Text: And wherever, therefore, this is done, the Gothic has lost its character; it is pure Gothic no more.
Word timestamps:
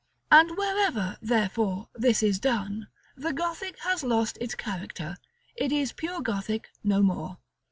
And 0.31 0.57
wherever, 0.57 1.17
therefore, 1.21 1.89
this 1.93 2.23
is 2.23 2.39
done, 2.39 2.87
the 3.15 3.31
Gothic 3.33 3.77
has 3.81 4.03
lost 4.03 4.35
its 4.41 4.55
character; 4.55 5.15
it 5.55 5.71
is 5.71 5.91
pure 5.93 6.21
Gothic 6.21 6.71
no 6.83 7.03
more. 7.03 7.37